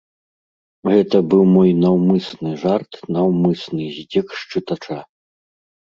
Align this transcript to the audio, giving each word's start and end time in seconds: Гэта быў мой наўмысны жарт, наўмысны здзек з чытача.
Гэта 0.91 1.17
быў 1.33 1.43
мой 1.57 1.69
наўмысны 1.83 2.55
жарт, 2.63 2.91
наўмысны 3.19 3.85
здзек 3.99 4.27
з 4.41 4.53
чытача. 4.55 4.99